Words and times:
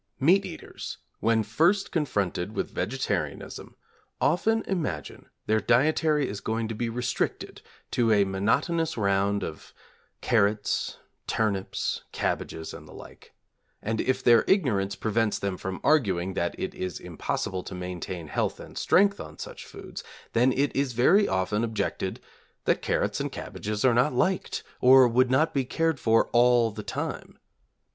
Meat 0.19 0.47
eaters 0.47 0.97
when 1.19 1.43
first 1.43 1.91
confronted 1.91 2.55
with 2.55 2.71
vegetarianism 2.73 3.75
often 4.19 4.63
imagine 4.67 5.29
their 5.45 5.59
dietary 5.59 6.27
is 6.27 6.41
going 6.41 6.67
to 6.67 6.73
be 6.73 6.89
restricted 6.89 7.61
to 7.91 8.11
a 8.11 8.23
monotonous 8.23 8.97
round 8.97 9.43
of 9.43 9.75
carrots, 10.19 10.97
turnips, 11.27 12.01
cabbages, 12.11 12.73
and 12.73 12.87
the 12.87 12.93
like; 12.93 13.35
and 13.79 14.01
if 14.01 14.23
their 14.23 14.43
ignorance 14.47 14.95
prevents 14.95 15.37
them 15.37 15.55
from 15.55 15.79
arguing 15.83 16.33
that 16.33 16.55
it 16.59 16.73
is 16.73 16.99
impossible 16.99 17.61
to 17.61 17.75
maintain 17.75 18.27
health 18.27 18.59
and 18.59 18.79
strength 18.79 19.19
on 19.19 19.37
such 19.37 19.67
foods, 19.67 20.03
then 20.33 20.51
it 20.51 20.75
is 20.75 20.93
very 20.93 21.27
often 21.27 21.63
objected 21.63 22.19
that 22.65 22.81
carrots 22.81 23.19
and 23.19 23.31
cabbages 23.31 23.85
are 23.85 23.93
not 23.93 24.15
liked, 24.15 24.63
or 24.79 25.07
would 25.07 25.29
not 25.29 25.53
be 25.53 25.63
cared 25.63 25.99
for 25.99 26.27
all 26.29 26.71
the 26.71 26.81
time. 26.81 27.37